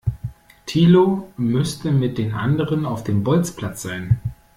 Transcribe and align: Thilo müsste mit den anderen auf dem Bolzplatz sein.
Thilo 0.65 1.31
müsste 1.37 1.91
mit 1.91 2.17
den 2.17 2.33
anderen 2.33 2.87
auf 2.87 3.03
dem 3.03 3.23
Bolzplatz 3.23 3.83
sein. 3.83 4.19